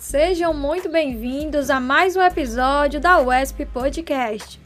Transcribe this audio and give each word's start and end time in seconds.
sejam 0.00 0.54
muito 0.54 0.88
bem-vindos 0.88 1.68
a 1.68 1.78
mais 1.78 2.16
um 2.16 2.22
episódio 2.22 2.98
da 2.98 3.20
UESP 3.20 3.66
Podcast. 3.66 4.58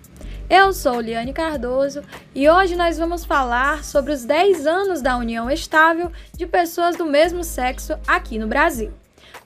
Eu 0.49 0.73
sou 0.73 1.01
Liane 1.01 1.33
Cardoso 1.33 2.03
e 2.33 2.49
hoje 2.49 2.77
nós 2.77 2.99
vamos 2.99 3.25
falar 3.25 3.83
sobre 3.83 4.13
os 4.13 4.25
10 4.25 4.65
anos 4.65 5.03
da 5.03 5.17
união 5.17 5.51
estável 5.51 6.13
de 6.37 6.47
pessoas 6.47 6.97
do 6.97 7.05
mesmo 7.05 7.43
sexo 7.43 7.99
aqui 8.07 8.39
no 8.39 8.47
Brasil. 8.47 8.93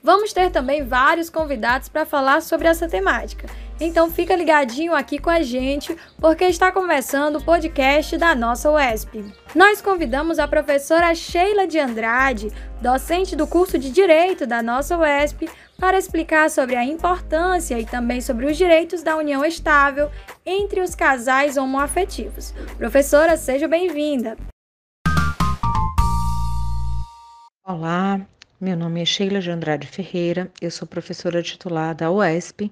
Vamos 0.03 0.31
ter 0.31 0.51
também 0.51 0.85
vários 0.85 1.27
convidados 1.27 1.89
para 1.89 2.05
falar 2.05 2.43
sobre 2.43 2.67
essa 2.67 2.87
temática. 2.87 3.49
Então 3.79 4.11
fica 4.11 4.35
ligadinho 4.35 4.93
aqui 4.93 5.17
com 5.17 5.29
a 5.29 5.41
gente, 5.41 5.95
porque 6.17 6.43
está 6.43 6.69
começando 6.69 7.37
o 7.37 7.43
podcast 7.43 8.17
da 8.17 8.35
nossa 8.35 8.69
UESP. 8.69 9.23
Nós 9.55 9.81
convidamos 9.81 10.37
a 10.37 10.47
professora 10.47 11.15
Sheila 11.15 11.65
de 11.65 11.79
Andrade, 11.79 12.51
docente 12.81 13.37
do 13.37 13.47
curso 13.47 13.79
de 13.79 13.89
Direito 13.89 14.45
da 14.45 14.61
nossa 14.61 14.97
UESP, 14.97 15.49
para 15.79 15.97
explicar 15.97 16.49
sobre 16.49 16.75
a 16.75 16.83
importância 16.83 17.79
e 17.79 17.85
também 17.85 18.19
sobre 18.19 18.45
os 18.47 18.57
direitos 18.57 19.01
da 19.01 19.15
união 19.15 19.45
estável 19.45 20.11
entre 20.45 20.81
os 20.81 20.93
casais 20.93 21.55
homoafetivos. 21.55 22.53
Professora, 22.77 23.37
seja 23.37 23.65
bem-vinda. 23.65 24.35
Olá, 27.65 28.19
meu 28.59 28.75
nome 28.75 29.01
é 29.01 29.05
Sheila 29.05 29.39
de 29.39 29.49
Andrade 29.49 29.87
Ferreira, 29.87 30.51
eu 30.61 30.69
sou 30.69 30.85
professora 30.85 31.41
titular 31.41 31.95
da 31.95 32.11
UESP 32.11 32.69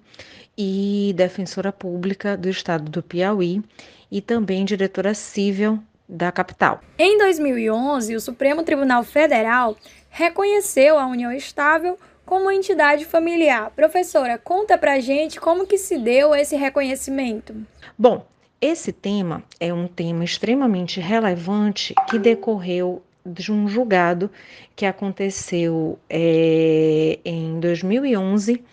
e 0.57 1.13
defensora 1.15 1.71
pública 1.71 2.35
do 2.35 2.49
estado 2.49 2.91
do 2.91 3.01
Piauí 3.01 3.63
e 4.11 4.19
também 4.19 4.65
diretora 4.65 5.13
civil 5.13 5.79
da 6.07 6.29
capital. 6.29 6.81
Em 6.97 7.17
2011, 7.17 8.15
o 8.17 8.19
Supremo 8.19 8.63
Tribunal 8.63 9.01
Federal 9.05 9.77
reconheceu 10.09 10.99
a 10.99 11.07
união 11.07 11.31
estável 11.31 11.97
como 12.25 12.51
entidade 12.51 13.05
familiar. 13.05 13.71
Professora, 13.73 14.37
conta 14.37 14.77
pra 14.77 14.99
gente 14.99 15.39
como 15.39 15.65
que 15.65 15.77
se 15.77 15.97
deu 15.97 16.35
esse 16.35 16.57
reconhecimento. 16.57 17.55
Bom, 17.97 18.25
esse 18.59 18.91
tema 18.91 19.41
é 19.57 19.73
um 19.73 19.87
tema 19.87 20.25
extremamente 20.25 20.99
relevante 20.99 21.93
que 22.09 22.19
decorreu 22.19 23.01
de 23.27 23.51
um 23.51 23.67
julgado 23.67 24.31
que 24.75 24.85
aconteceu 24.85 25.99
é, 26.09 27.19
em 27.25 27.59
2011 27.59 28.63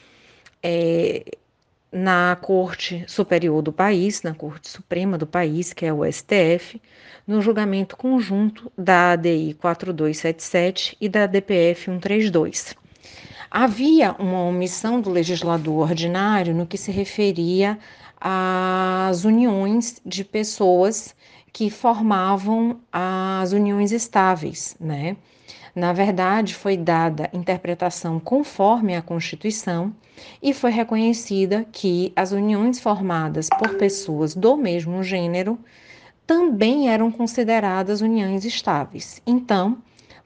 é, 0.63 1.25
na 1.93 2.37
Corte 2.41 3.05
Superior 3.07 3.63
do 3.63 3.73
país, 3.73 4.23
na 4.23 4.35
Corte 4.35 4.69
Suprema 4.69 5.19
do 5.19 5.27
país, 5.27 5.73
que 5.73 5.87
é 5.87 5.93
o 5.93 6.05
STF, 6.11 6.81
no 7.27 7.41
julgamento 7.41 7.97
conjunto 7.97 8.71
da 8.77 9.13
ADI 9.13 9.55
4277 9.61 10.97
e 11.01 11.09
da 11.09 11.27
DPF 11.27 11.85
132. 11.85 12.75
Havia 13.51 14.13
uma 14.19 14.43
omissão 14.43 15.01
do 15.01 15.11
legislador 15.11 15.91
ordinário 15.91 16.55
no 16.55 16.67
que 16.67 16.77
se 16.77 16.91
referia 16.91 17.79
às 18.21 19.25
uniões 19.25 20.01
de 20.05 20.25
pessoas 20.25 21.15
que 21.55 21.71
formavam 21.71 22.81
as 22.93 23.53
uniões 23.53 23.93
estáveis, 23.93 24.77
né? 24.81 25.17
Na 25.73 25.93
verdade, 25.93 26.53
foi 26.53 26.77
dada 26.77 27.31
interpretação 27.33 28.19
conforme 28.19 28.97
a 28.97 29.01
Constituição 29.01 29.95
e 30.43 30.53
foi 30.53 30.73
reconhecida 30.73 31.65
que 31.71 32.13
as 32.17 32.33
uniões 32.33 32.81
formadas 32.81 33.49
por 33.57 33.77
pessoas 33.77 34.35
do 34.35 34.57
mesmo 34.57 35.05
gênero 35.05 35.57
também 36.27 36.89
eram 36.89 37.13
consideradas 37.13 38.01
uniões 38.01 38.45
estáveis. 38.45 39.23
Então, 39.25 39.79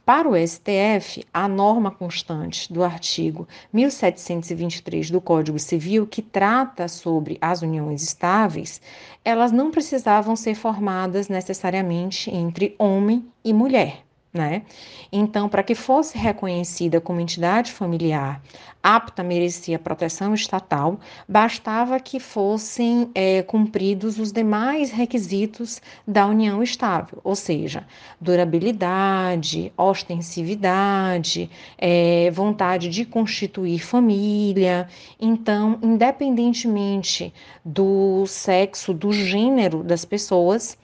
para 0.09 0.27
o 0.27 0.35
STF, 0.35 1.23
a 1.35 1.47
norma 1.47 1.91
constante 1.91 2.73
do 2.73 2.83
artigo 2.83 3.47
1723 3.71 5.11
do 5.11 5.21
Código 5.21 5.59
Civil, 5.59 6.07
que 6.07 6.23
trata 6.23 6.89
sobre 6.89 7.37
as 7.43 7.61
uniões 7.61 8.03
estáveis, 8.03 8.81
elas 9.23 9.53
não 9.53 9.71
precisavam 9.71 10.35
ser 10.35 10.55
formadas 10.55 11.29
necessariamente 11.29 12.31
entre 12.35 12.75
homem 12.79 13.31
e 13.45 13.53
mulher 13.53 14.08
né? 14.33 14.63
Então, 15.11 15.49
para 15.49 15.63
que 15.63 15.75
fosse 15.75 16.19
reconhecida 16.19 17.01
como 17.01 17.21
entidade 17.21 17.73
familiar 17.73 18.41
apta 18.83 19.23
merecia 19.23 19.79
proteção 19.79 20.35
estatal, 20.35 20.99
bastava 21.29 21.99
que 21.99 22.21
fossem 22.21 23.11
é, 23.15 23.43
cumpridos 23.43 24.19
os 24.19 24.33
demais 24.33 24.91
requisitos 24.91 25.81
da 26.07 26.27
união 26.27 26.63
estável, 26.63 27.21
ou 27.25 27.35
seja, 27.35 27.87
durabilidade, 28.21 29.73
ostensividade, 29.77 31.51
é, 31.77 32.31
vontade 32.31 32.89
de 32.89 33.05
constituir 33.05 33.81
família. 33.81 34.89
Então, 35.21 35.79
independentemente 35.83 37.35
do 37.65 38.25
sexo, 38.27 38.95
do 38.95 39.13
gênero 39.13 39.83
das 39.83 40.05
pessoas, 40.05 40.79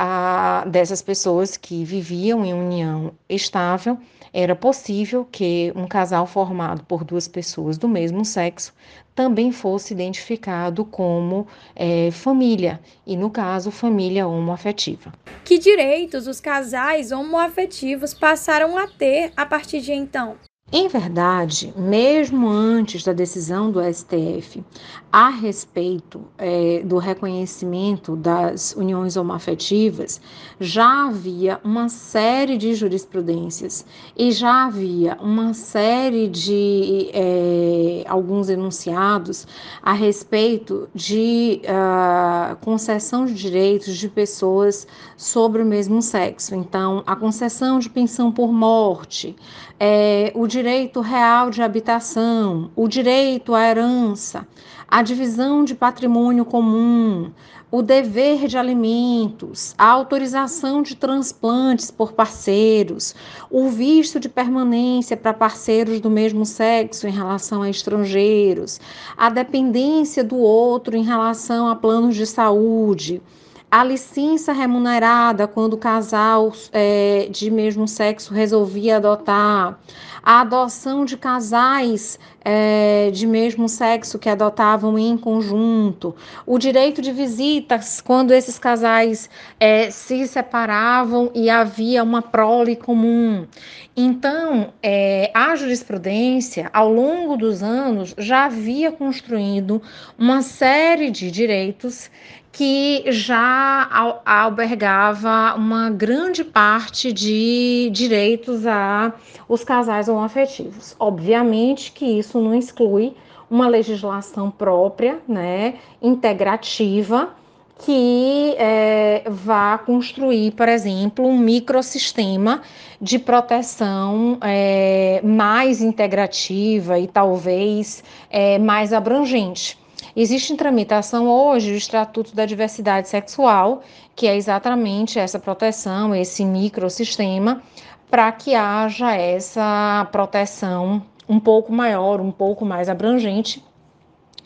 a, 0.00 0.64
dessas 0.64 1.02
pessoas 1.02 1.56
que 1.56 1.84
viviam 1.84 2.44
em 2.44 2.54
união 2.54 3.12
estável, 3.28 3.98
era 4.32 4.54
possível 4.54 5.26
que 5.30 5.72
um 5.74 5.88
casal 5.88 6.24
formado 6.24 6.84
por 6.84 7.02
duas 7.02 7.26
pessoas 7.26 7.76
do 7.76 7.88
mesmo 7.88 8.24
sexo 8.24 8.72
também 9.12 9.50
fosse 9.50 9.92
identificado 9.92 10.84
como 10.84 11.48
é, 11.74 12.12
família, 12.12 12.78
e 13.04 13.16
no 13.16 13.28
caso, 13.28 13.72
família 13.72 14.28
homoafetiva. 14.28 15.12
Que 15.44 15.58
direitos 15.58 16.28
os 16.28 16.38
casais 16.38 17.10
homoafetivos 17.10 18.14
passaram 18.14 18.78
a 18.78 18.86
ter 18.86 19.32
a 19.36 19.44
partir 19.44 19.80
de 19.80 19.92
então? 19.92 20.36
Em 20.70 20.86
verdade, 20.86 21.72
mesmo 21.74 22.46
antes 22.46 23.02
da 23.02 23.14
decisão 23.14 23.70
do 23.70 23.80
STF 23.82 24.62
a 25.10 25.30
respeito 25.30 26.20
é, 26.36 26.82
do 26.84 26.98
reconhecimento 26.98 28.14
das 28.14 28.74
uniões 28.74 29.16
homoafetivas, 29.16 30.20
já 30.60 31.06
havia 31.06 31.58
uma 31.64 31.88
série 31.88 32.58
de 32.58 32.74
jurisprudências 32.74 33.86
e 34.14 34.30
já 34.30 34.66
havia 34.66 35.16
uma 35.22 35.54
série 35.54 36.28
de 36.28 37.08
é, 37.14 38.04
alguns 38.06 38.50
enunciados 38.50 39.46
a 39.82 39.94
respeito 39.94 40.86
de 40.94 41.62
uh, 41.64 42.56
concessão 42.56 43.24
de 43.24 43.32
direitos 43.32 43.96
de 43.96 44.06
pessoas 44.10 44.86
sobre 45.16 45.62
o 45.62 45.66
mesmo 45.66 46.02
sexo. 46.02 46.54
Então, 46.54 47.02
a 47.06 47.16
concessão 47.16 47.78
de 47.78 47.88
pensão 47.88 48.30
por 48.30 48.52
morte, 48.52 49.34
é, 49.80 50.30
o 50.34 50.46
direito 50.58 51.00
real 51.00 51.50
de 51.50 51.62
habitação, 51.62 52.72
o 52.74 52.88
direito 52.88 53.54
à 53.54 53.64
herança, 53.64 54.44
a 54.88 55.02
divisão 55.02 55.62
de 55.62 55.72
patrimônio 55.72 56.44
comum, 56.44 57.30
o 57.70 57.80
dever 57.80 58.48
de 58.48 58.58
alimentos, 58.58 59.72
a 59.78 59.86
autorização 59.86 60.82
de 60.82 60.96
transplantes 60.96 61.92
por 61.92 62.10
parceiros, 62.10 63.14
o 63.48 63.68
visto 63.68 64.18
de 64.18 64.28
permanência 64.28 65.16
para 65.16 65.32
parceiros 65.32 66.00
do 66.00 66.10
mesmo 66.10 66.44
sexo 66.44 67.06
em 67.06 67.12
relação 67.12 67.62
a 67.62 67.70
estrangeiros, 67.70 68.80
a 69.16 69.30
dependência 69.30 70.24
do 70.24 70.38
outro 70.38 70.96
em 70.96 71.04
relação 71.04 71.68
a 71.68 71.76
planos 71.76 72.16
de 72.16 72.26
saúde 72.26 73.22
a 73.70 73.84
licença 73.84 74.52
remunerada 74.52 75.46
quando 75.46 75.74
o 75.74 75.78
casal 75.78 76.52
é, 76.72 77.28
de 77.30 77.50
mesmo 77.50 77.86
sexo 77.86 78.32
resolvia 78.32 78.96
adotar, 78.96 79.78
a 80.22 80.40
adoção 80.40 81.04
de 81.04 81.16
casais 81.16 82.18
é, 82.44 83.10
de 83.12 83.26
mesmo 83.26 83.68
sexo 83.68 84.18
que 84.18 84.28
adotavam 84.28 84.98
em 84.98 85.16
conjunto, 85.18 86.14
o 86.46 86.58
direito 86.58 87.02
de 87.02 87.12
visitas 87.12 88.00
quando 88.00 88.32
esses 88.32 88.58
casais 88.58 89.28
é, 89.60 89.90
se 89.90 90.26
separavam 90.26 91.30
e 91.34 91.50
havia 91.50 92.02
uma 92.02 92.22
prole 92.22 92.74
comum. 92.74 93.46
Então, 93.94 94.72
é, 94.82 95.30
a 95.34 95.56
jurisprudência, 95.56 96.70
ao 96.72 96.92
longo 96.92 97.36
dos 97.36 97.62
anos, 97.62 98.14
já 98.16 98.44
havia 98.44 98.92
construído 98.92 99.82
uma 100.16 100.40
série 100.40 101.10
de 101.10 101.30
direitos 101.30 102.10
que 102.52 103.04
já 103.06 103.88
albergava 104.24 105.54
uma 105.56 105.90
grande 105.90 106.42
parte 106.42 107.12
de 107.12 107.90
direitos 107.92 108.66
a 108.66 109.12
os 109.48 109.64
casais 109.64 110.08
homoafetivos. 110.08 110.94
Obviamente 110.98 111.92
que 111.92 112.04
isso 112.04 112.40
não 112.40 112.54
exclui 112.54 113.14
uma 113.50 113.68
legislação 113.68 114.50
própria, 114.50 115.18
né, 115.26 115.76
integrativa, 116.02 117.30
que 117.78 118.54
é, 118.58 119.22
vá 119.26 119.78
construir, 119.78 120.50
por 120.52 120.68
exemplo, 120.68 121.24
um 121.24 121.38
microsistema 121.38 122.62
de 123.00 123.18
proteção 123.18 124.36
é, 124.42 125.20
mais 125.22 125.80
integrativa 125.80 126.98
e 126.98 127.06
talvez 127.06 128.02
é, 128.28 128.58
mais 128.58 128.92
abrangente. 128.92 129.78
Existe 130.14 130.52
em 130.52 130.56
tramitação 130.56 131.28
hoje 131.28 131.72
o 131.72 131.76
Estatuto 131.76 132.34
da 132.34 132.44
Diversidade 132.44 133.08
Sexual, 133.08 133.82
que 134.16 134.26
é 134.26 134.36
exatamente 134.36 135.18
essa 135.18 135.38
proteção, 135.38 136.14
esse 136.14 136.44
microsistema, 136.44 137.62
para 138.10 138.30
que 138.32 138.54
haja 138.54 139.14
essa 139.14 140.08
proteção 140.10 141.02
um 141.28 141.38
pouco 141.38 141.72
maior, 141.72 142.20
um 142.20 142.32
pouco 142.32 142.64
mais 142.64 142.88
abrangente, 142.88 143.62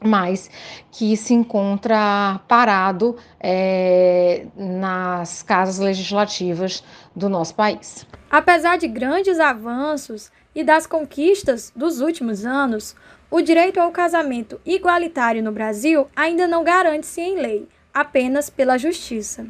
mas 0.05 0.51
que 0.91 1.17
se 1.17 1.33
encontra 1.33 2.41
parado 2.49 3.17
é, 3.41 4.47
nas 4.57 5.43
casas 5.43 5.79
legislativas 5.79 6.83
do 7.15 7.29
nosso 7.29 7.55
país. 7.55 8.07
Apesar 8.31 8.79
de 8.79 8.89
grandes 8.89 9.39
avanços 9.39 10.31
e 10.55 10.65
das 10.65 10.87
conquistas 10.87 11.73
dos 11.75 12.01
últimos 12.01 12.45
anos, 12.45 12.97
o 13.33 13.41
direito 13.41 13.81
ao 13.81 13.91
casamento 13.91 14.61
igualitário 14.63 15.43
no 15.43 15.51
Brasil 15.51 16.07
ainda 16.15 16.47
não 16.47 16.63
garante-se 16.63 17.23
em 17.23 17.37
lei, 17.37 17.67
apenas 17.93 18.51
pela 18.51 18.77
justiça. 18.77 19.47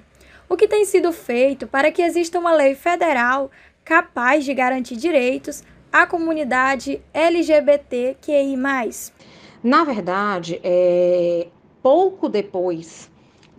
O 0.49 0.57
que 0.57 0.69
tem 0.69 0.85
sido 0.85 1.11
feito 1.11 1.67
para 1.67 1.91
que 1.91 2.01
exista 2.01 2.39
uma 2.39 2.55
lei 2.55 2.77
federal 2.77 3.51
capaz 3.85 4.45
de 4.45 4.55
garantir 4.55 4.95
direitos 4.95 5.65
à 5.93 6.07
comunidade 6.07 7.03
LGBTQI? 7.13 8.57
Na 9.65 9.83
verdade, 9.83 10.61
é, 10.63 11.49
pouco 11.83 12.29
depois 12.29 13.11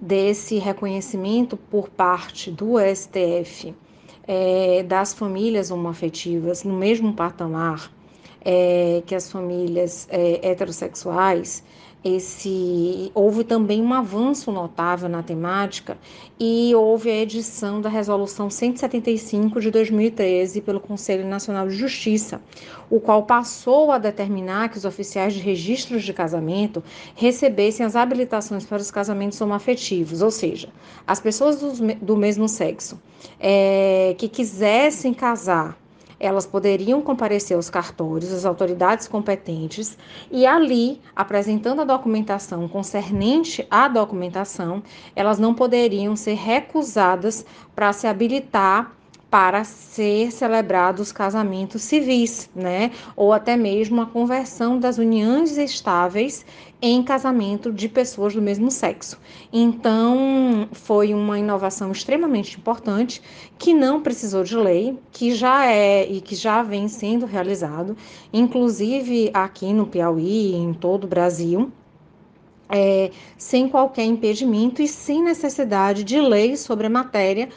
desse 0.01 0.57
reconhecimento 0.57 1.57
por 1.57 1.89
parte 1.89 2.49
do 2.49 2.75
STF 2.79 3.75
é, 4.25 4.83
das 4.83 5.13
famílias 5.13 5.69
homoafetivas 5.69 6.63
no 6.63 6.77
mesmo 6.77 7.13
patamar 7.13 7.91
é, 8.43 9.01
que 9.05 9.15
as 9.15 9.31
famílias 9.31 10.07
é, 10.09 10.49
heterossexuais, 10.49 11.63
esse 12.03 13.09
houve 13.15 13.45
também 13.45 13.81
um 13.81 13.93
avanço 13.93 14.51
notável 14.51 15.07
na 15.07 15.23
temática 15.23 15.97
e 16.37 16.75
houve 16.75 17.09
a 17.09 17.15
edição 17.15 17.79
da 17.79 17.87
resolução 17.87 18.49
175 18.49 19.61
de 19.61 19.71
2013 19.71 20.59
pelo 20.61 20.81
Conselho 20.81 21.25
Nacional 21.25 21.65
de 21.65 21.75
Justiça, 21.75 22.41
o 22.89 22.99
qual 22.99 23.23
passou 23.23 23.89
a 23.89 23.97
determinar 23.97 24.67
que 24.67 24.77
os 24.77 24.83
oficiais 24.83 25.33
de 25.33 25.39
registros 25.39 26.03
de 26.03 26.11
casamento 26.11 26.83
recebessem 27.15 27.85
as 27.85 27.95
habilitações 27.95 28.65
para 28.65 28.81
os 28.81 28.91
casamentos 28.91 29.39
homoafetivos, 29.39 30.21
ou 30.21 30.31
seja, 30.31 30.67
as 31.07 31.21
pessoas 31.21 31.57
do, 31.57 31.95
do 31.95 32.17
mesmo 32.17 32.49
sexo 32.49 32.99
é, 33.39 34.13
que 34.17 34.27
quisessem 34.27 35.13
casar 35.13 35.81
elas 36.25 36.45
poderiam 36.45 37.01
comparecer 37.01 37.55
aos 37.55 37.69
cartórios, 37.69 38.31
às 38.31 38.45
autoridades 38.45 39.07
competentes, 39.07 39.97
e 40.31 40.45
ali, 40.45 41.01
apresentando 41.15 41.81
a 41.81 41.85
documentação 41.85 42.67
concernente 42.67 43.65
à 43.69 43.87
documentação, 43.87 44.81
elas 45.15 45.37
não 45.37 45.53
poderiam 45.53 46.15
ser 46.15 46.35
recusadas 46.35 47.45
para 47.75 47.91
se 47.91 48.07
habilitar 48.07 48.93
para 49.33 49.63
ser 49.63 50.31
celebrados 50.31 51.11
casamentos 51.11 51.81
civis, 51.81 52.51
né? 52.53 52.91
Ou 53.15 53.33
até 53.33 53.57
mesmo 53.57 53.99
a 53.99 54.05
conversão 54.05 54.77
das 54.77 54.99
uniões 54.99 55.57
estáveis 55.57 56.45
em 56.85 57.01
casamento 57.01 57.71
de 57.71 57.87
pessoas 57.87 58.33
do 58.33 58.41
mesmo 58.41 58.69
sexo. 58.69 59.17
Então, 59.53 60.67
foi 60.73 61.13
uma 61.13 61.39
inovação 61.39 61.93
extremamente 61.93 62.57
importante 62.57 63.21
que 63.57 63.73
não 63.73 64.01
precisou 64.01 64.43
de 64.43 64.57
lei, 64.57 64.99
que 65.09 65.33
já 65.33 65.65
é 65.65 66.05
e 66.05 66.19
que 66.19 66.35
já 66.35 66.61
vem 66.61 66.89
sendo 66.89 67.25
realizado, 67.25 67.95
inclusive 68.33 69.31
aqui 69.33 69.71
no 69.71 69.87
Piauí 69.87 70.51
e 70.51 70.55
em 70.55 70.73
todo 70.73 71.05
o 71.05 71.07
Brasil. 71.07 71.71
É, 72.67 73.11
sem 73.37 73.69
qualquer 73.69 74.03
impedimento 74.03 74.81
e 74.81 74.87
sem 74.87 75.23
necessidade 75.23 76.03
de 76.03 76.19
lei 76.19 76.57
sobre 76.57 76.87
a 76.87 76.89
matéria, 76.89 77.47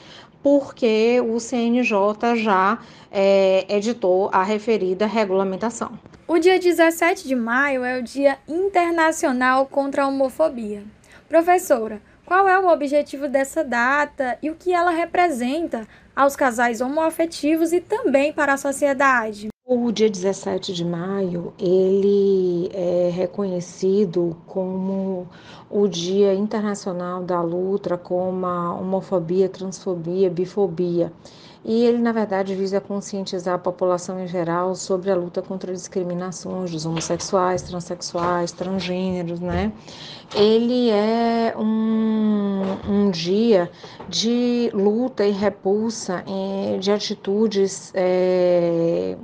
porque 0.40 1.20
o 1.20 1.40
CNJ 1.40 2.36
já 2.36 2.78
é, 3.10 3.66
editou 3.68 4.28
a 4.32 4.44
referida 4.44 5.04
regulamentação. 5.04 5.98
O 6.28 6.40
dia 6.40 6.58
17 6.58 7.28
de 7.28 7.36
maio 7.36 7.84
é 7.84 8.00
o 8.00 8.02
Dia 8.02 8.36
Internacional 8.48 9.64
contra 9.66 10.02
a 10.02 10.08
Homofobia. 10.08 10.82
Professora, 11.28 12.02
qual 12.24 12.48
é 12.48 12.58
o 12.58 12.68
objetivo 12.68 13.28
dessa 13.28 13.62
data 13.62 14.36
e 14.42 14.50
o 14.50 14.56
que 14.56 14.72
ela 14.72 14.90
representa 14.90 15.86
aos 16.16 16.34
casais 16.34 16.80
homoafetivos 16.80 17.72
e 17.72 17.80
também 17.80 18.32
para 18.32 18.54
a 18.54 18.56
sociedade? 18.56 19.50
O 19.64 19.92
dia 19.92 20.10
17 20.10 20.72
de 20.72 20.84
maio, 20.84 21.54
ele 21.60 22.70
é 22.72 23.08
reconhecido 23.12 24.36
como 24.46 25.28
o 25.70 25.86
Dia 25.86 26.34
Internacional 26.34 27.22
da 27.22 27.40
Luta 27.40 27.96
com 27.96 28.44
a 28.44 28.74
homofobia, 28.74 29.48
transfobia, 29.48 30.28
bifobia. 30.28 31.12
E 31.68 31.84
ele, 31.84 31.98
na 31.98 32.12
verdade, 32.12 32.54
visa 32.54 32.80
conscientizar 32.80 33.56
a 33.56 33.58
população 33.58 34.20
em 34.20 34.28
geral 34.28 34.76
sobre 34.76 35.10
a 35.10 35.16
luta 35.16 35.42
contra 35.42 35.72
discriminações 35.72 36.70
dos 36.70 36.86
homossexuais, 36.86 37.60
transexuais, 37.60 38.52
transgêneros, 38.52 39.40
né? 39.40 39.72
Ele 40.32 40.90
é 40.90 41.56
um, 41.58 42.62
um 42.88 43.10
dia 43.10 43.68
de 44.08 44.70
luta 44.72 45.26
e 45.26 45.32
repulsa 45.32 46.22
eh, 46.28 46.78
de 46.78 46.92
atitudes 46.92 47.90
é, 47.94 49.16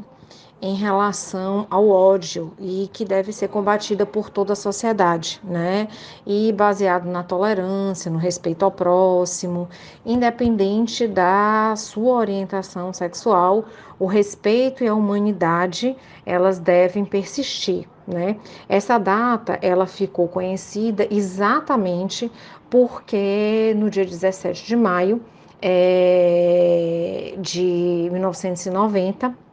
em 0.62 0.76
relação 0.76 1.66
ao 1.68 1.88
ódio 1.88 2.52
e 2.60 2.88
que 2.92 3.04
deve 3.04 3.32
ser 3.32 3.48
combatida 3.48 4.06
por 4.06 4.30
toda 4.30 4.52
a 4.52 4.56
sociedade, 4.56 5.40
né? 5.42 5.88
E 6.24 6.52
baseado 6.52 7.06
na 7.06 7.24
tolerância, 7.24 8.08
no 8.08 8.16
respeito 8.16 8.64
ao 8.64 8.70
próximo, 8.70 9.68
independente 10.06 11.08
da 11.08 11.74
sua 11.76 12.14
orientação 12.14 12.92
sexual, 12.92 13.64
o 13.98 14.06
respeito 14.06 14.84
e 14.84 14.88
a 14.88 14.94
humanidade, 14.94 15.96
elas 16.24 16.60
devem 16.60 17.04
persistir, 17.04 17.88
né? 18.06 18.36
Essa 18.68 18.98
data, 18.98 19.58
ela 19.60 19.86
ficou 19.86 20.28
conhecida 20.28 21.08
exatamente 21.10 22.30
porque 22.70 23.74
no 23.76 23.90
dia 23.90 24.04
17 24.04 24.64
de 24.64 24.76
maio 24.76 25.20
é, 25.60 27.34
de 27.38 28.08
1990 28.12 29.51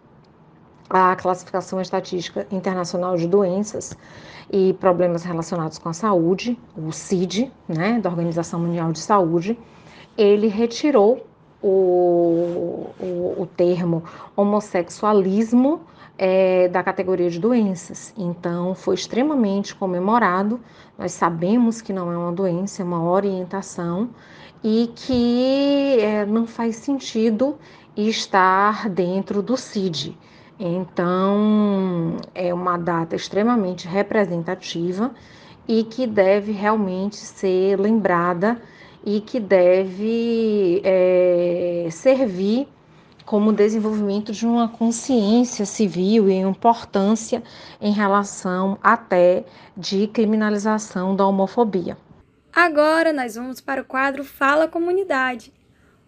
a 0.89 1.15
Classificação 1.15 1.79
Estatística 1.79 2.47
Internacional 2.51 3.15
de 3.15 3.27
Doenças 3.27 3.95
e 4.51 4.73
Problemas 4.73 5.23
Relacionados 5.23 5.77
com 5.77 5.89
a 5.89 5.93
Saúde, 5.93 6.57
o 6.75 6.91
CID, 6.91 7.51
né, 7.67 7.99
da 7.99 8.09
Organização 8.09 8.59
Mundial 8.59 8.91
de 8.91 8.99
Saúde, 8.99 9.57
ele 10.17 10.47
retirou 10.47 11.25
o, 11.61 12.87
o, 12.99 13.35
o 13.41 13.47
termo 13.55 14.03
homossexualismo 14.35 15.81
é, 16.17 16.67
da 16.67 16.83
categoria 16.83 17.29
de 17.29 17.39
doenças. 17.39 18.13
Então, 18.17 18.73
foi 18.73 18.95
extremamente 18.95 19.75
comemorado. 19.75 20.59
Nós 20.97 21.13
sabemos 21.13 21.81
que 21.81 21.93
não 21.93 22.11
é 22.11 22.17
uma 22.17 22.31
doença, 22.31 22.81
é 22.81 22.85
uma 22.85 23.03
orientação 23.03 24.09
e 24.63 24.91
que 24.95 25.97
é, 26.01 26.25
não 26.25 26.45
faz 26.45 26.75
sentido 26.77 27.57
estar 27.95 28.89
dentro 28.89 29.41
do 29.41 29.55
CID. 29.55 30.17
Então, 30.59 32.17
é 32.35 32.53
uma 32.53 32.77
data 32.77 33.15
extremamente 33.15 33.87
representativa 33.87 35.11
e 35.65 35.85
que 35.85 36.05
deve 36.05 36.51
realmente 36.51 37.15
ser 37.15 37.79
lembrada 37.79 38.61
e 39.05 39.21
que 39.21 39.39
deve 39.39 40.81
é, 40.83 41.87
servir 41.91 42.67
como 43.25 43.53
desenvolvimento 43.53 44.33
de 44.33 44.45
uma 44.45 44.67
consciência 44.67 45.65
civil 45.65 46.27
e 46.27 46.33
importância 46.33 47.41
em 47.79 47.93
relação 47.93 48.77
até 48.83 49.45
de 49.77 50.07
criminalização 50.07 51.15
da 51.15 51.25
homofobia. 51.25 51.95
Agora 52.51 53.13
nós 53.13 53.35
vamos 53.35 53.61
para 53.61 53.81
o 53.81 53.85
quadro 53.85 54.25
Fala 54.25 54.67
Comunidade. 54.67 55.53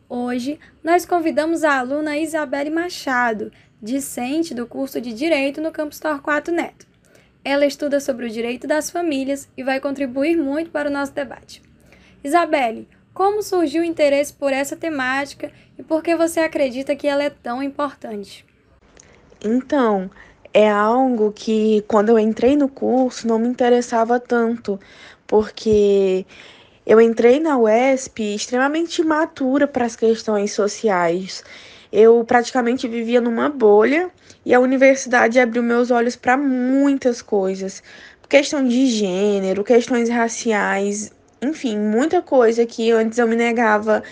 Hoje 0.09 0.59
nós 0.83 1.05
convidamos 1.05 1.63
a 1.63 1.77
aluna 1.77 2.17
Isabelle 2.17 2.71
Machado, 2.71 3.51
discente 3.81 4.53
do 4.53 4.67
curso 4.67 5.01
de 5.01 5.11
Direito 5.11 5.59
no 5.59 5.71
Campus 5.71 5.99
Torquato 5.99 6.51
Neto. 6.51 6.85
Ela 7.43 7.65
estuda 7.65 7.99
sobre 7.99 8.27
o 8.27 8.29
direito 8.29 8.67
das 8.67 8.91
famílias 8.91 9.49
e 9.57 9.63
vai 9.63 9.79
contribuir 9.79 10.37
muito 10.37 10.69
para 10.69 10.89
o 10.89 10.93
nosso 10.93 11.11
debate. 11.11 11.61
Isabelle, 12.23 12.87
como 13.13 13.41
surgiu 13.41 13.81
o 13.81 13.85
interesse 13.85 14.31
por 14.31 14.53
essa 14.53 14.75
temática 14.75 15.51
e 15.77 15.81
por 15.81 16.03
que 16.03 16.15
você 16.15 16.41
acredita 16.41 16.95
que 16.95 17.07
ela 17.07 17.23
é 17.23 17.31
tão 17.31 17.63
importante? 17.63 18.45
Então, 19.43 20.09
é 20.53 20.69
algo 20.69 21.31
que 21.31 21.83
quando 21.87 22.09
eu 22.09 22.19
entrei 22.19 22.55
no 22.55 22.69
curso 22.69 23.27
não 23.27 23.39
me 23.39 23.47
interessava 23.47 24.19
tanto, 24.19 24.79
porque 25.25 26.25
eu 26.85 27.01
entrei 27.01 27.39
na 27.39 27.57
UESP 27.57 28.35
extremamente 28.35 29.01
imatura 29.01 29.67
para 29.67 29.85
as 29.85 29.95
questões 29.95 30.53
sociais 30.53 31.43
eu 31.91 32.23
praticamente 32.23 32.87
vivia 32.87 33.19
numa 33.19 33.49
bolha 33.49 34.09
e 34.45 34.53
a 34.53 34.59
universidade 34.59 35.39
abriu 35.39 35.61
meus 35.61 35.91
olhos 35.91 36.15
para 36.15 36.37
muitas 36.37 37.21
coisas. 37.21 37.83
Questão 38.29 38.65
de 38.65 38.87
gênero, 38.87 39.63
questões 39.63 40.09
raciais, 40.09 41.11
enfim, 41.41 41.77
muita 41.77 42.21
coisa 42.21 42.65
que 42.65 42.91
antes 42.91 43.17
eu 43.17 43.27
me 43.27 43.35
negava 43.35 44.03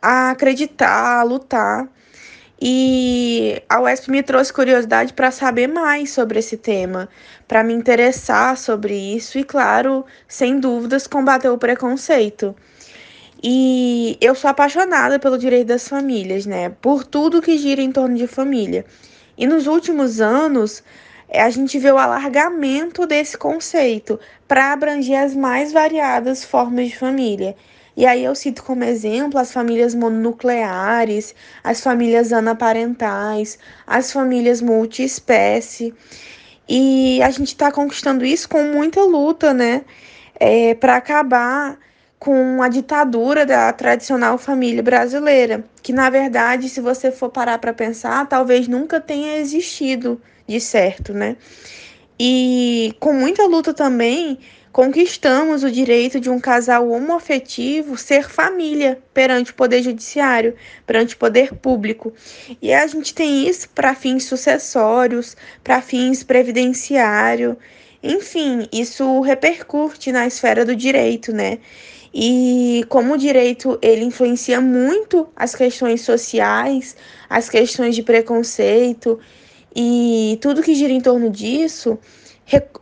a 0.00 0.30
acreditar, 0.30 1.20
a 1.20 1.22
lutar. 1.22 1.88
E 2.62 3.62
a 3.68 3.80
UESP 3.80 4.10
me 4.10 4.22
trouxe 4.22 4.52
curiosidade 4.52 5.14
para 5.14 5.30
saber 5.30 5.66
mais 5.66 6.10
sobre 6.10 6.38
esse 6.38 6.58
tema, 6.58 7.08
para 7.48 7.64
me 7.64 7.72
interessar 7.72 8.56
sobre 8.56 8.94
isso 8.94 9.38
e, 9.38 9.44
claro, 9.44 10.04
sem 10.28 10.60
dúvidas, 10.60 11.06
combater 11.06 11.48
o 11.48 11.56
preconceito. 11.56 12.54
E 13.42 14.18
eu 14.20 14.34
sou 14.34 14.50
apaixonada 14.50 15.18
pelo 15.18 15.38
direito 15.38 15.68
das 15.68 15.88
famílias, 15.88 16.44
né? 16.44 16.70
Por 16.82 17.04
tudo 17.04 17.40
que 17.40 17.56
gira 17.56 17.80
em 17.80 17.90
torno 17.90 18.14
de 18.14 18.26
família. 18.26 18.84
E 19.38 19.46
nos 19.46 19.66
últimos 19.66 20.20
anos, 20.20 20.82
a 21.32 21.48
gente 21.48 21.78
vê 21.78 21.90
o 21.90 21.96
alargamento 21.96 23.06
desse 23.06 23.38
conceito 23.38 24.20
para 24.46 24.72
abranger 24.72 25.18
as 25.20 25.34
mais 25.34 25.72
variadas 25.72 26.44
formas 26.44 26.88
de 26.88 26.96
família. 26.98 27.56
E 27.96 28.04
aí 28.04 28.24
eu 28.24 28.34
cito 28.34 28.62
como 28.62 28.84
exemplo 28.84 29.38
as 29.38 29.52
famílias 29.52 29.94
mononucleares, 29.94 31.34
as 31.64 31.80
famílias 31.80 32.32
anaparentais, 32.32 33.58
as 33.86 34.12
famílias 34.12 34.60
multiespécie. 34.60 35.94
E 36.68 37.22
a 37.22 37.30
gente 37.30 37.48
está 37.48 37.72
conquistando 37.72 38.24
isso 38.24 38.48
com 38.48 38.62
muita 38.64 39.02
luta, 39.02 39.54
né? 39.54 39.82
É, 40.38 40.74
para 40.74 40.96
acabar 40.96 41.78
com 42.20 42.62
a 42.62 42.68
ditadura 42.68 43.46
da 43.46 43.72
tradicional 43.72 44.36
família 44.36 44.82
brasileira, 44.82 45.64
que 45.82 45.90
na 45.90 46.10
verdade, 46.10 46.68
se 46.68 46.78
você 46.78 47.10
for 47.10 47.30
parar 47.30 47.58
para 47.58 47.72
pensar, 47.72 48.28
talvez 48.28 48.68
nunca 48.68 49.00
tenha 49.00 49.38
existido 49.38 50.20
de 50.46 50.60
certo, 50.60 51.14
né? 51.14 51.38
E 52.18 52.94
com 53.00 53.14
muita 53.14 53.46
luta 53.46 53.72
também, 53.72 54.38
conquistamos 54.70 55.64
o 55.64 55.70
direito 55.70 56.20
de 56.20 56.28
um 56.28 56.38
casal 56.38 56.90
homoafetivo 56.90 57.96
ser 57.96 58.28
família 58.28 59.02
perante 59.14 59.52
o 59.52 59.54
poder 59.54 59.82
judiciário, 59.82 60.54
perante 60.86 61.14
o 61.14 61.18
poder 61.18 61.54
público. 61.54 62.12
E 62.60 62.74
a 62.74 62.86
gente 62.86 63.14
tem 63.14 63.48
isso 63.48 63.66
para 63.70 63.94
fins 63.94 64.24
sucessórios, 64.24 65.34
para 65.64 65.80
fins 65.80 66.22
previdenciário, 66.22 67.56
enfim, 68.02 68.66
isso 68.72 69.20
repercute 69.20 70.10
na 70.12 70.26
esfera 70.26 70.64
do 70.64 70.74
direito, 70.74 71.32
né? 71.32 71.58
E 72.12 72.84
como 72.88 73.14
o 73.14 73.18
direito 73.18 73.78
ele 73.80 74.04
influencia 74.04 74.60
muito 74.60 75.28
as 75.36 75.54
questões 75.54 76.00
sociais, 76.00 76.96
as 77.28 77.48
questões 77.48 77.94
de 77.94 78.02
preconceito 78.02 79.18
e 79.74 80.36
tudo 80.42 80.62
que 80.62 80.74
gira 80.74 80.92
em 80.92 81.00
torno 81.00 81.30
disso, 81.30 81.98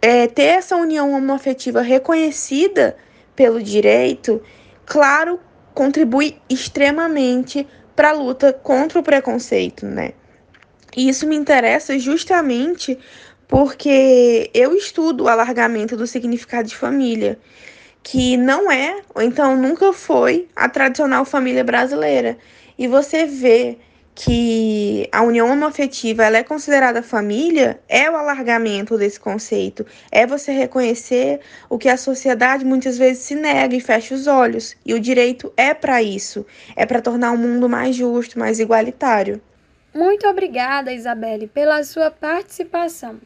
é, 0.00 0.26
ter 0.26 0.42
essa 0.42 0.76
união 0.76 1.12
homoafetiva 1.12 1.82
reconhecida 1.82 2.96
pelo 3.36 3.62
direito, 3.62 4.42
claro, 4.86 5.38
contribui 5.74 6.40
extremamente 6.48 7.66
para 7.94 8.10
a 8.10 8.12
luta 8.12 8.52
contra 8.52 8.98
o 8.98 9.02
preconceito, 9.02 9.84
né? 9.84 10.12
E 10.96 11.08
isso 11.08 11.26
me 11.26 11.36
interessa 11.36 11.98
justamente 11.98 12.98
porque 13.46 14.50
eu 14.54 14.74
estudo 14.74 15.24
o 15.24 15.28
alargamento 15.28 15.96
do 15.96 16.06
significado 16.06 16.68
de 16.68 16.76
família 16.76 17.38
que 18.02 18.36
não 18.36 18.70
é, 18.70 19.00
ou 19.14 19.22
então 19.22 19.56
nunca 19.56 19.92
foi, 19.92 20.48
a 20.54 20.68
tradicional 20.68 21.24
família 21.24 21.64
brasileira. 21.64 22.38
E 22.78 22.86
você 22.86 23.26
vê 23.26 23.78
que 24.20 25.08
a 25.12 25.22
união 25.22 25.48
homoafetiva 25.48 26.24
ela 26.24 26.38
é 26.38 26.42
considerada 26.42 27.04
família, 27.04 27.80
é 27.88 28.10
o 28.10 28.16
alargamento 28.16 28.98
desse 28.98 29.20
conceito, 29.20 29.86
é 30.10 30.26
você 30.26 30.50
reconhecer 30.50 31.38
o 31.70 31.78
que 31.78 31.88
a 31.88 31.96
sociedade 31.96 32.64
muitas 32.64 32.98
vezes 32.98 33.22
se 33.22 33.36
nega 33.36 33.76
e 33.76 33.80
fecha 33.80 34.16
os 34.16 34.26
olhos. 34.26 34.76
E 34.84 34.92
o 34.92 34.98
direito 34.98 35.52
é 35.56 35.72
para 35.72 36.02
isso, 36.02 36.44
é 36.74 36.84
para 36.84 37.00
tornar 37.00 37.30
o 37.30 37.38
mundo 37.38 37.68
mais 37.68 37.94
justo, 37.94 38.40
mais 38.40 38.58
igualitário. 38.58 39.40
Muito 39.94 40.26
obrigada, 40.26 40.92
Isabelle, 40.92 41.46
pela 41.46 41.84
sua 41.84 42.10
participação. 42.10 43.20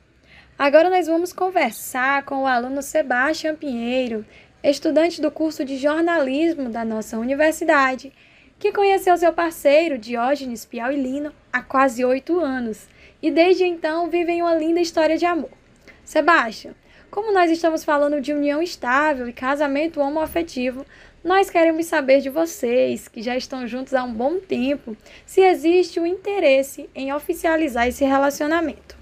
Agora 0.59 0.91
nós 0.91 1.07
vamos 1.07 1.33
conversar 1.33 2.25
com 2.25 2.43
o 2.43 2.47
aluno 2.47 2.83
Sebastião 2.83 3.57
Pinheiro, 3.57 4.27
estudante 4.71 5.21
do 5.21 5.31
curso 5.31 5.65
de 5.65 5.77
jornalismo 5.77 6.69
da 6.69 6.85
nossa 6.85 7.19
universidade, 7.19 8.13
que 8.59 8.71
conheceu 8.71 9.17
seu 9.17 9.33
parceiro, 9.33 9.99
Diógenes 9.99 10.65
Piauilino, 10.65 11.33
há 11.53 11.63
quase 11.63 12.05
oito 12.05 12.39
anos 12.39 12.87
e 13.21 13.31
desde 13.31 13.65
então 13.65 14.09
vivem 14.09 14.43
uma 14.43 14.55
linda 14.55 14.81
história 14.81 15.19
de 15.19 15.27
amor. 15.27 15.51
Sebastião, 16.05 16.75
como 17.11 17.33
nós 17.33 17.51
estamos 17.51 17.85
falando 17.85 18.21
de 18.21 18.33
união 18.33 18.63
estável 18.63 19.29
e 19.29 19.33
casamento 19.33 20.01
homoafetivo, 20.01 20.87
nós 21.25 21.51
queremos 21.51 21.87
saber 21.87 22.21
de 22.21 22.29
vocês, 22.29 23.07
que 23.07 23.23
já 23.23 23.37
estão 23.37 23.67
juntos 23.67 23.95
há 23.95 24.03
um 24.03 24.13
bom 24.13 24.39
tempo, 24.39 24.97
se 25.25 25.41
existe 25.41 26.01
o 26.01 26.03
um 26.03 26.07
interesse 26.07 26.89
em 26.95 27.13
oficializar 27.13 27.87
esse 27.87 28.05
relacionamento. 28.05 28.97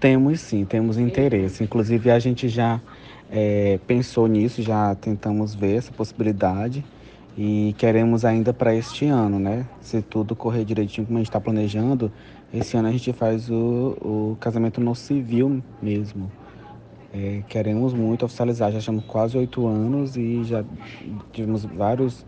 Temos 0.00 0.40
sim, 0.40 0.64
temos 0.64 0.98
interesse. 0.98 1.62
Inclusive, 1.62 2.10
a 2.10 2.18
gente 2.18 2.48
já 2.48 2.80
é, 3.34 3.80
pensou 3.86 4.26
nisso, 4.26 4.60
já 4.60 4.94
tentamos 4.94 5.54
ver 5.54 5.76
essa 5.76 5.90
possibilidade 5.90 6.84
e 7.36 7.74
queremos 7.78 8.26
ainda 8.26 8.52
para 8.52 8.74
este 8.74 9.06
ano, 9.06 9.38
né? 9.38 9.66
Se 9.80 10.02
tudo 10.02 10.36
correr 10.36 10.66
direitinho 10.66 11.06
como 11.06 11.16
a 11.16 11.20
gente 11.20 11.30
está 11.30 11.40
planejando, 11.40 12.12
esse 12.52 12.76
ano 12.76 12.88
a 12.88 12.92
gente 12.92 13.10
faz 13.14 13.48
o, 13.48 13.96
o 14.02 14.36
casamento 14.38 14.82
no 14.82 14.94
civil 14.94 15.62
mesmo. 15.80 16.30
É, 17.14 17.42
queremos 17.48 17.94
muito 17.94 18.26
oficializar, 18.26 18.70
já 18.70 18.78
estamos 18.78 19.04
quase 19.06 19.38
oito 19.38 19.66
anos 19.66 20.14
e 20.14 20.44
já 20.44 20.62
tivemos 21.32 21.64
vários, 21.64 22.26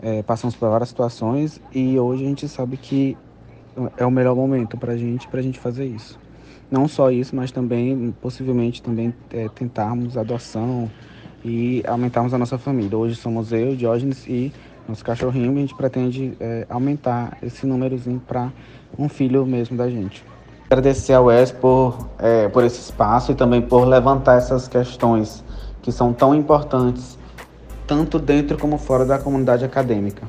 é, 0.00 0.22
passamos 0.22 0.54
por 0.54 0.70
várias 0.70 0.88
situações 0.88 1.60
e 1.72 1.98
hoje 1.98 2.24
a 2.24 2.28
gente 2.28 2.46
sabe 2.46 2.76
que 2.76 3.16
é 3.96 4.06
o 4.06 4.10
melhor 4.10 4.36
momento 4.36 4.76
para 4.76 4.96
gente, 4.96 5.28
a 5.32 5.42
gente 5.42 5.58
fazer 5.58 5.86
isso. 5.86 6.16
Não 6.70 6.88
só 6.88 7.10
isso, 7.10 7.34
mas 7.36 7.50
também, 7.52 8.14
possivelmente, 8.20 8.82
também 8.82 9.14
é, 9.30 9.48
tentarmos 9.48 10.16
adoção 10.16 10.90
e 11.44 11.82
aumentarmos 11.86 12.32
a 12.32 12.38
nossa 12.38 12.58
família. 12.58 12.96
Hoje 12.96 13.14
somos 13.14 13.52
eu, 13.52 13.76
Diógenes 13.76 14.26
e 14.26 14.52
nosso 14.88 15.04
cachorrinho 15.04 15.52
e 15.52 15.58
a 15.58 15.60
gente 15.60 15.74
pretende 15.74 16.36
é, 16.40 16.66
aumentar 16.68 17.38
esse 17.42 17.66
númerozinho 17.66 18.20
para 18.26 18.50
um 18.98 19.08
filho 19.08 19.44
mesmo 19.46 19.76
da 19.76 19.88
gente. 19.88 20.24
Agradecer 20.66 21.12
ao 21.12 21.26
Wes 21.26 21.52
por, 21.52 22.08
é, 22.18 22.48
por 22.48 22.64
esse 22.64 22.80
espaço 22.80 23.32
e 23.32 23.34
também 23.34 23.60
por 23.62 23.84
levantar 23.84 24.36
essas 24.36 24.66
questões 24.66 25.44
que 25.82 25.92
são 25.92 26.12
tão 26.12 26.34
importantes, 26.34 27.18
tanto 27.86 28.18
dentro 28.18 28.58
como 28.58 28.78
fora 28.78 29.04
da 29.04 29.18
comunidade 29.18 29.64
acadêmica. 29.64 30.26